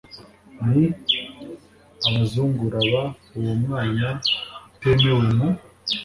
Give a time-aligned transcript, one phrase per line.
[2.01, 2.93] n abazungura b
[3.37, 4.05] uwo mwana
[4.71, 5.47] utemewe mu